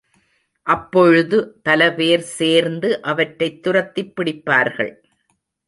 அப்பொழுது 0.67 1.61
பலபேர் 1.69 2.25
சேர்ந்து 2.39 3.01
அவற்றைத் 3.01 3.63
துரத்திப் 3.63 4.13
பிடிப்பார்கள். 4.17 4.93